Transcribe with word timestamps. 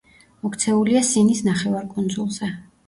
მოქცეულია 0.45 1.03
სინის 1.11 1.45
ნახევარკუნძულზე. 1.51 2.55